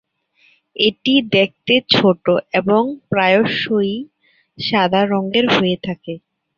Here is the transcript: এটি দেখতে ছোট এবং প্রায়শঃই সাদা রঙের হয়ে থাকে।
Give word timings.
এটি 0.75 1.13
দেখতে 1.33 1.73
ছোট 1.91 2.23
এবং 2.53 2.81
প্রায়শঃই 3.09 3.95
সাদা 4.57 5.01
রঙের 5.05 5.45
হয়ে 5.55 5.77
থাকে। 5.83 6.13